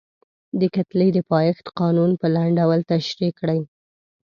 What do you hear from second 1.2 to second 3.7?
پایښت قانون په لنډ ډول تشریح کړئ.